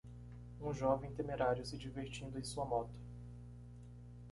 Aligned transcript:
Um 0.59 0.73
jovem 0.73 1.13
temerário 1.13 1.63
se 1.63 1.77
divertindo 1.77 2.39
em 2.39 2.43
sua 2.43 2.65
moto. 2.65 2.99